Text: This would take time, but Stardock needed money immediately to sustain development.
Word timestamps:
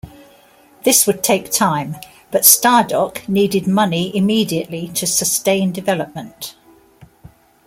This 0.83 1.05
would 1.05 1.21
take 1.21 1.51
time, 1.51 1.95
but 2.31 2.41
Stardock 2.41 3.29
needed 3.29 3.67
money 3.67 4.11
immediately 4.17 4.87
to 4.95 5.05
sustain 5.05 5.71
development. 5.71 6.55